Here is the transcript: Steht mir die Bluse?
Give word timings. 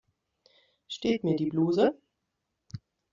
Steht 0.87 1.23
mir 1.23 1.35
die 1.35 1.45
Bluse? 1.45 1.95